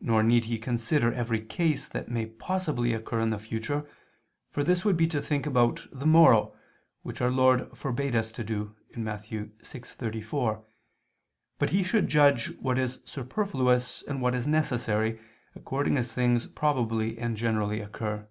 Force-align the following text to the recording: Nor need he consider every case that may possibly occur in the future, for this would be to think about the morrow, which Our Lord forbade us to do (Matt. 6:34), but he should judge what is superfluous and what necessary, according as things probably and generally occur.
Nor 0.00 0.22
need 0.22 0.44
he 0.44 0.60
consider 0.60 1.12
every 1.12 1.40
case 1.44 1.88
that 1.88 2.08
may 2.08 2.26
possibly 2.26 2.92
occur 2.94 3.18
in 3.18 3.30
the 3.30 3.38
future, 3.40 3.84
for 4.48 4.62
this 4.62 4.84
would 4.84 4.96
be 4.96 5.08
to 5.08 5.20
think 5.20 5.44
about 5.44 5.88
the 5.90 6.06
morrow, 6.06 6.54
which 7.02 7.20
Our 7.20 7.32
Lord 7.32 7.76
forbade 7.76 8.14
us 8.14 8.30
to 8.30 8.44
do 8.44 8.76
(Matt. 8.94 9.24
6:34), 9.24 10.64
but 11.58 11.70
he 11.70 11.82
should 11.82 12.06
judge 12.06 12.56
what 12.58 12.78
is 12.78 13.00
superfluous 13.04 14.04
and 14.04 14.22
what 14.22 14.34
necessary, 14.46 15.20
according 15.56 15.96
as 15.96 16.12
things 16.14 16.46
probably 16.46 17.18
and 17.18 17.36
generally 17.36 17.80
occur. 17.80 18.28